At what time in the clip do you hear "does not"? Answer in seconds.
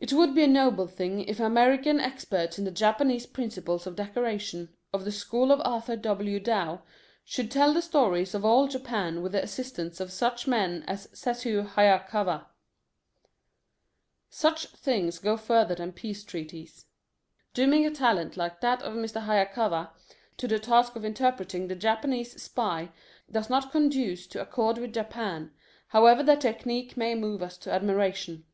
23.28-23.72